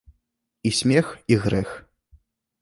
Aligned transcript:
І 0.69 0.71
смех, 0.77 1.07
і 1.35 1.37
грэх. 1.45 1.77